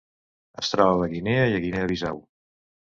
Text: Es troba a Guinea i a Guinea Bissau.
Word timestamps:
Es 0.61 0.71
troba 0.75 1.05
a 1.05 1.11
Guinea 1.13 1.45
i 1.53 1.57
a 1.57 1.63
Guinea 1.69 1.95
Bissau. 1.95 2.23